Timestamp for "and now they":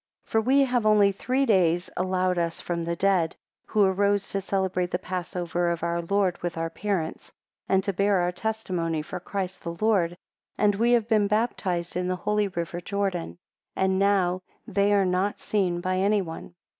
13.75-14.91